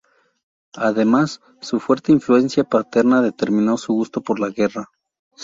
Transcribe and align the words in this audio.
Además, 0.77 1.41
su 1.61 1.79
fuerte 1.79 2.11
influencia 2.11 2.63
paterna 2.63 3.21
determinó 3.21 3.77
su 3.77 3.93
gusto 3.93 4.21
por 4.21 4.39
la 4.39 4.49
guerra. 4.49 4.89